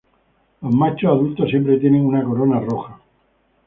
[0.63, 2.99] Los machos adultos siempre tienen una corona roja.